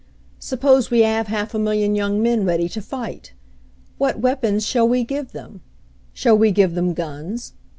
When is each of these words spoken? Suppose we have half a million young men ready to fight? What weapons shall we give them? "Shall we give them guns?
Suppose 0.39 0.89
we 0.89 1.01
have 1.01 1.27
half 1.27 1.53
a 1.53 1.59
million 1.59 1.93
young 1.93 2.23
men 2.23 2.43
ready 2.43 2.67
to 2.69 2.81
fight? 2.81 3.33
What 3.99 4.17
weapons 4.17 4.65
shall 4.65 4.87
we 4.87 5.03
give 5.03 5.31
them? 5.31 5.61
"Shall 6.11 6.35
we 6.39 6.49
give 6.49 6.73
them 6.73 6.95
guns? 6.95 7.53